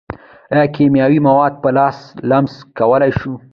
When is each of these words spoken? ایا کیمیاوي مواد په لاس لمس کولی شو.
ایا 0.53 0.65
کیمیاوي 0.75 1.19
مواد 1.27 1.53
په 1.63 1.69
لاس 1.77 1.97
لمس 2.29 2.53
کولی 2.77 3.11
شو. 3.19 3.33